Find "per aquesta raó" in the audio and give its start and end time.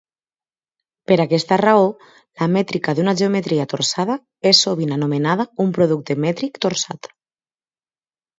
1.09-1.83